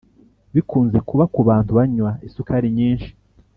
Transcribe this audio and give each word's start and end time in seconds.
Bikunze 0.53 0.97
kuba 1.09 1.23
kubantu 1.33 1.71
banywa 1.77 2.11
isukari 2.27 2.67
nyinshi 2.77 3.11